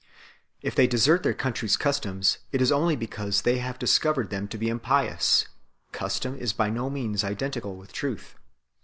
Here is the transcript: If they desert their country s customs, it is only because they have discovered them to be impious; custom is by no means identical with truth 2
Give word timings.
If 0.63 0.73
they 0.73 0.87
desert 0.87 1.21
their 1.21 1.35
country 1.35 1.67
s 1.67 1.77
customs, 1.77 2.39
it 2.51 2.59
is 2.59 2.71
only 2.71 2.95
because 2.95 3.43
they 3.43 3.59
have 3.59 3.77
discovered 3.77 4.31
them 4.31 4.47
to 4.47 4.57
be 4.57 4.67
impious; 4.67 5.45
custom 5.91 6.35
is 6.39 6.53
by 6.53 6.71
no 6.71 6.89
means 6.89 7.23
identical 7.23 7.75
with 7.75 7.93
truth 7.93 8.33
2 8.33 8.39